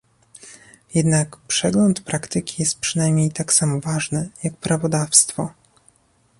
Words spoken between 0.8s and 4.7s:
Jednak przegląd praktyki jest przynajmniej tak samo ważny jak